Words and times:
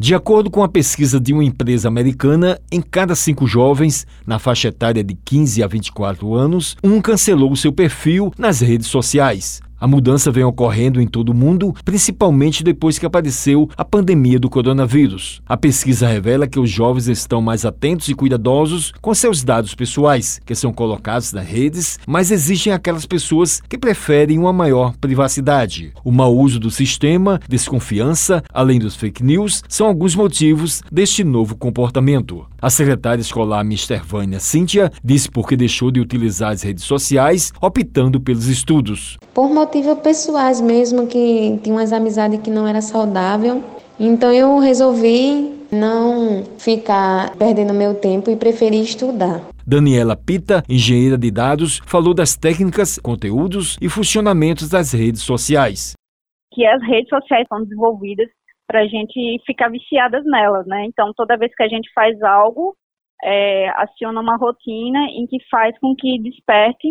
De 0.00 0.14
acordo 0.14 0.48
com 0.48 0.62
a 0.62 0.68
pesquisa 0.68 1.18
de 1.18 1.32
uma 1.32 1.42
empresa 1.42 1.88
americana, 1.88 2.56
em 2.70 2.80
cada 2.80 3.16
cinco 3.16 3.48
jovens, 3.48 4.06
na 4.24 4.38
faixa 4.38 4.68
etária 4.68 5.02
de 5.02 5.12
15 5.12 5.60
a 5.60 5.66
24 5.66 6.34
anos, 6.34 6.76
um 6.84 7.00
cancelou 7.00 7.56
seu 7.56 7.72
perfil 7.72 8.32
nas 8.38 8.60
redes 8.60 8.86
sociais. 8.86 9.60
A 9.80 9.86
mudança 9.86 10.32
vem 10.32 10.42
ocorrendo 10.42 11.00
em 11.00 11.06
todo 11.06 11.28
o 11.28 11.34
mundo, 11.34 11.72
principalmente 11.84 12.64
depois 12.64 12.98
que 12.98 13.06
apareceu 13.06 13.70
a 13.76 13.84
pandemia 13.84 14.36
do 14.36 14.50
coronavírus. 14.50 15.40
A 15.46 15.56
pesquisa 15.56 16.08
revela 16.08 16.48
que 16.48 16.58
os 16.58 16.68
jovens 16.68 17.06
estão 17.06 17.40
mais 17.40 17.64
atentos 17.64 18.08
e 18.08 18.14
cuidadosos 18.14 18.92
com 19.00 19.14
seus 19.14 19.44
dados 19.44 19.76
pessoais, 19.76 20.40
que 20.44 20.52
são 20.56 20.72
colocados 20.72 21.32
nas 21.32 21.46
redes, 21.46 21.96
mas 22.08 22.32
existem 22.32 22.72
aquelas 22.72 23.06
pessoas 23.06 23.60
que 23.68 23.78
preferem 23.78 24.36
uma 24.36 24.52
maior 24.52 24.96
privacidade. 24.96 25.92
O 26.02 26.10
mau 26.10 26.36
uso 26.36 26.58
do 26.58 26.72
sistema, 26.72 27.38
desconfiança, 27.48 28.42
além 28.52 28.80
dos 28.80 28.96
fake 28.96 29.22
news, 29.22 29.62
são 29.68 29.86
alguns 29.86 30.16
motivos 30.16 30.82
deste 30.90 31.22
novo 31.22 31.54
comportamento. 31.56 32.44
A 32.60 32.68
secretária 32.68 33.22
escolar 33.22 33.60
Mr. 33.60 34.00
Vânia 34.04 34.40
Cíntia 34.40 34.90
disse 35.04 35.30
porque 35.30 35.56
deixou 35.56 35.92
de 35.92 36.00
utilizar 36.00 36.50
as 36.50 36.62
redes 36.62 36.82
sociais, 36.82 37.52
optando 37.62 38.20
pelos 38.20 38.48
estudos. 38.48 39.16
Por 39.32 39.48
motivos 39.68 40.00
pessoais 40.00 40.62
mesmo, 40.62 41.06
que 41.06 41.60
tinha 41.62 41.74
umas 41.74 41.92
amizades 41.92 42.40
que 42.40 42.50
não 42.50 42.66
era 42.66 42.80
saudável. 42.80 43.62
Então 44.00 44.32
eu 44.32 44.58
resolvi 44.58 45.66
não 45.70 46.42
ficar 46.58 47.36
perdendo 47.36 47.74
meu 47.74 47.94
tempo 47.94 48.30
e 48.30 48.36
preferi 48.36 48.80
estudar. 48.80 49.42
Daniela 49.66 50.16
Pita, 50.16 50.62
engenheira 50.66 51.18
de 51.18 51.30
dados, 51.30 51.80
falou 51.86 52.14
das 52.14 52.34
técnicas, 52.34 52.98
conteúdos 52.98 53.76
e 53.82 53.90
funcionamentos 53.90 54.70
das 54.70 54.94
redes 54.94 55.20
sociais. 55.20 55.92
Que 56.54 56.64
as 56.64 56.82
redes 56.82 57.10
sociais 57.10 57.46
são 57.46 57.62
desenvolvidas 57.62 58.28
para 58.66 58.80
a 58.80 58.86
gente 58.86 59.38
ficar 59.44 59.68
viciadas 59.68 60.24
nelas, 60.24 60.66
né? 60.66 60.86
Então 60.86 61.12
toda 61.14 61.36
vez 61.36 61.54
que 61.54 61.62
a 61.62 61.68
gente 61.68 61.90
faz 61.94 62.20
algo, 62.22 62.74
é, 63.22 63.68
aciona 63.76 64.18
uma 64.22 64.36
rotina 64.38 65.00
em 65.10 65.26
que 65.26 65.36
faz 65.50 65.78
com 65.78 65.94
que 65.94 66.18
desperte 66.22 66.88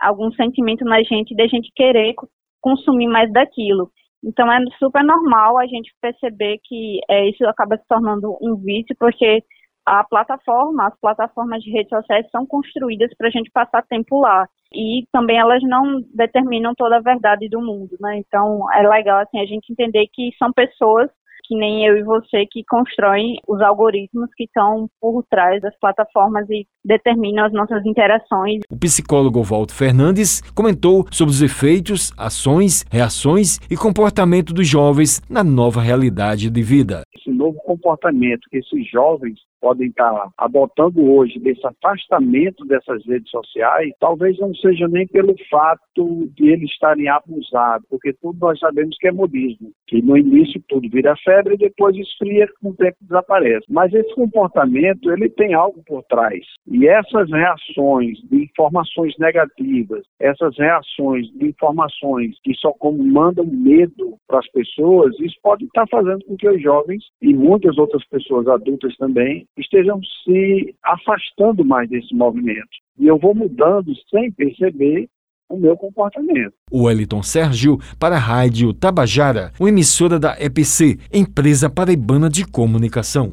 algum 0.00 0.32
sentimento 0.32 0.84
na 0.84 1.02
gente 1.02 1.34
de 1.34 1.42
a 1.42 1.46
gente 1.46 1.70
querer 1.74 2.14
consumir 2.60 3.08
mais 3.08 3.32
daquilo. 3.32 3.90
Então 4.22 4.50
é 4.50 4.58
super 4.78 5.02
normal 5.02 5.58
a 5.58 5.66
gente 5.66 5.92
perceber 6.00 6.58
que 6.64 7.00
é, 7.08 7.28
isso 7.28 7.44
acaba 7.46 7.76
se 7.76 7.86
tornando 7.88 8.36
um 8.40 8.56
vício, 8.56 8.94
porque 8.98 9.42
a 9.86 10.04
plataforma, 10.04 10.86
as 10.86 11.00
plataformas 11.00 11.62
de 11.62 11.70
redes 11.70 11.88
sociais 11.88 12.26
são 12.30 12.46
construídas 12.46 13.10
para 13.16 13.28
a 13.28 13.30
gente 13.30 13.50
passar 13.50 13.82
tempo 13.86 14.20
lá. 14.20 14.46
E 14.72 15.04
também 15.10 15.38
elas 15.38 15.62
não 15.62 16.00
determinam 16.14 16.74
toda 16.76 16.98
a 16.98 17.02
verdade 17.02 17.48
do 17.48 17.60
mundo, 17.60 17.96
né? 18.00 18.18
Então 18.18 18.70
é 18.72 18.86
legal 18.86 19.18
assim 19.20 19.40
a 19.40 19.46
gente 19.46 19.72
entender 19.72 20.06
que 20.12 20.30
são 20.38 20.52
pessoas 20.52 21.10
que 21.50 21.56
nem 21.56 21.84
eu 21.84 21.96
e 21.96 22.04
você 22.04 22.46
que 22.48 22.62
constroem 22.62 23.40
os 23.48 23.60
algoritmos 23.60 24.30
que 24.36 24.44
estão 24.44 24.88
por 25.00 25.24
trás 25.28 25.60
das 25.60 25.76
plataformas 25.80 26.48
e 26.48 26.64
determinam 26.84 27.44
as 27.44 27.52
nossas 27.52 27.84
interações. 27.84 28.60
O 28.70 28.78
psicólogo 28.78 29.42
Walter 29.42 29.74
Fernandes 29.74 30.40
comentou 30.54 31.04
sobre 31.10 31.34
os 31.34 31.42
efeitos, 31.42 32.12
ações, 32.16 32.84
reações 32.88 33.58
e 33.68 33.76
comportamento 33.76 34.54
dos 34.54 34.68
jovens 34.68 35.20
na 35.28 35.42
nova 35.42 35.80
realidade 35.80 36.48
de 36.48 36.62
vida. 36.62 37.02
Esse 37.12 37.30
novo 37.30 37.58
comportamento 37.64 38.48
que 38.48 38.58
esses 38.58 38.88
jovens 38.88 39.40
podem 39.60 39.88
estar 39.88 40.30
adotando 40.38 41.02
hoje 41.12 41.38
desse 41.38 41.60
afastamento 41.66 42.64
dessas 42.64 43.04
redes 43.04 43.30
sociais, 43.30 43.92
talvez 44.00 44.38
não 44.38 44.54
seja 44.54 44.88
nem 44.88 45.06
pelo 45.06 45.34
fato 45.50 46.28
de 46.34 46.48
eles 46.48 46.70
estarem 46.70 47.08
abusados, 47.08 47.86
porque 47.90 48.12
tudo 48.14 48.38
nós 48.40 48.58
sabemos 48.58 48.96
que 48.98 49.08
é 49.08 49.12
modismo, 49.12 49.70
que 49.90 50.00
no 50.00 50.16
início 50.16 50.62
tudo 50.68 50.88
vira 50.88 51.16
febre 51.24 51.54
e 51.54 51.58
depois 51.58 51.96
esfria, 51.96 52.48
com 52.62 52.70
o 52.70 52.76
tempo 52.76 52.96
desaparece. 53.00 53.66
Mas 53.68 53.92
esse 53.92 54.14
comportamento, 54.14 55.10
ele 55.10 55.28
tem 55.28 55.52
algo 55.52 55.82
por 55.84 56.04
trás. 56.04 56.46
E 56.68 56.86
essas 56.86 57.28
reações 57.28 58.18
de 58.30 58.44
informações 58.44 59.16
negativas, 59.18 60.04
essas 60.20 60.56
reações 60.56 61.26
de 61.32 61.48
informações 61.48 62.36
que 62.44 62.54
só 62.54 62.72
mandam 62.92 63.44
medo 63.44 64.16
para 64.28 64.38
as 64.38 64.48
pessoas, 64.52 65.18
isso 65.18 65.36
pode 65.42 65.64
estar 65.64 65.86
fazendo 65.88 66.24
com 66.24 66.36
que 66.36 66.48
os 66.48 66.62
jovens 66.62 67.04
e 67.20 67.34
muitas 67.34 67.76
outras 67.76 68.06
pessoas 68.06 68.46
adultas 68.46 68.94
também 68.96 69.44
estejam 69.58 70.00
se 70.24 70.72
afastando 70.84 71.64
mais 71.64 71.90
desse 71.90 72.14
movimento. 72.14 72.68
E 72.96 73.08
eu 73.08 73.18
vou 73.18 73.34
mudando 73.34 73.92
sem 74.08 74.30
perceber 74.30 75.08
o 75.50 75.58
meu 75.58 75.76
comportamento. 75.76 76.54
O 76.70 76.84
Wellington 76.84 77.22
Sérgio 77.22 77.78
para 77.98 78.16
a 78.16 78.18
Rádio 78.18 78.72
Tabajara, 78.72 79.52
uma 79.58 79.68
emissora 79.68 80.18
da 80.18 80.36
EPC, 80.38 80.98
Empresa 81.12 81.68
Paraibana 81.68 82.30
de 82.30 82.46
Comunicação. 82.46 83.32